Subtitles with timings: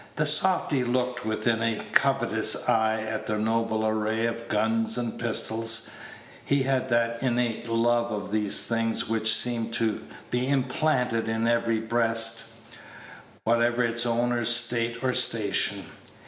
[0.15, 5.91] The softy looked with a covetous eye at the noble array of guns and pistols.
[6.43, 10.01] He had that innate love of these things which seems to
[10.31, 12.45] be implanted in every breast,
[13.43, 15.85] whatever its owner's state or station.